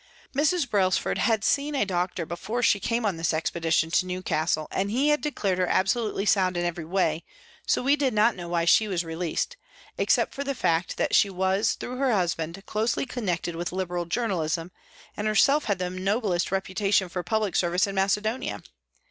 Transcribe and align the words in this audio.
Mrs. 0.35 0.67
Brailsford 0.67 1.19
had 1.19 1.43
seen 1.43 1.75
a 1.75 1.85
doctor 1.85 2.25
before 2.25 2.63
she 2.63 2.79
came 2.79 3.05
on 3.05 3.17
this 3.17 3.35
expedition 3.35 3.91
to 3.91 4.07
Newcastle, 4.07 4.67
and 4.71 4.89
he 4.89 5.09
had 5.09 5.21
declared 5.21 5.59
her 5.59 5.67
absolutely 5.67 6.25
sound 6.25 6.57
in 6.57 6.65
every 6.65 6.85
way, 6.85 7.23
so 7.67 7.83
we 7.83 7.95
did 7.95 8.11
not 8.11 8.35
know 8.35 8.47
why 8.49 8.65
she 8.65 8.87
was 8.87 9.05
released, 9.05 9.57
except 9.99 10.33
for 10.33 10.43
the 10.43 10.55
fact 10.55 10.97
that 10.97 11.13
she 11.13 11.29
was, 11.29 11.73
through 11.73 11.97
her 11.97 12.11
husband, 12.13 12.65
closely 12.65 13.05
connected 13.05 13.55
with 13.55 13.71
Liberal 13.71 14.05
journalism 14.05 14.71
and 15.15 15.27
herself 15.27 15.65
had 15.65 15.77
the 15.77 15.91
noblest 15.91 16.51
reputation 16.51 17.07
for 17.07 17.21
public 17.21 17.55
service 17.55 17.85
in 17.85 17.93
Macedonia. 17.93 18.63